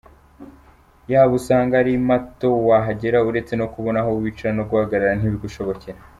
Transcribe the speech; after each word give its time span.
yabo 1.11 1.33
usanga 1.39 1.73
ari 1.81 1.93
mato 2.09 2.49
wahagera 2.67 3.17
uretse 3.29 3.53
no 3.59 3.67
kubona 3.73 3.97
aho 4.01 4.09
wicara 4.21 4.51
no 4.57 4.63
guhagarara 4.69 5.13
ntibigushobokere. 5.19 5.99